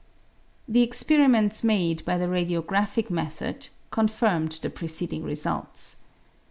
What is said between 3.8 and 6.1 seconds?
con firmed the preceding results.